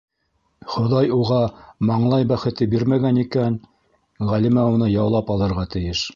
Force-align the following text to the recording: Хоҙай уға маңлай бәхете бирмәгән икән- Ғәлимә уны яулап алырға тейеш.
Хоҙай 0.75 1.11
уға 1.17 1.41
маңлай 1.89 2.25
бәхете 2.31 2.69
бирмәгән 2.73 3.21
икән- 3.25 3.59
Ғәлимә 4.33 4.67
уны 4.75 4.91
яулап 4.95 5.33
алырға 5.37 5.71
тейеш. 5.77 6.07